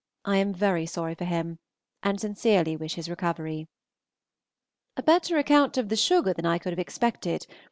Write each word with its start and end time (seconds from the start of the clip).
I 0.25 0.37
am 0.37 0.51
very 0.51 0.87
sorry 0.87 1.13
for 1.13 1.25
him, 1.25 1.59
and 2.01 2.19
sincerely 2.19 2.75
wish 2.75 2.95
his 2.95 3.07
recovery. 3.07 3.67
A 4.97 5.03
better 5.03 5.37
account 5.37 5.77
of 5.77 5.89
the 5.89 5.95
sugar 5.95 6.33
than 6.33 6.43
I 6.47 6.57
could 6.57 6.71
have 6.71 6.79
expected. 6.79 7.45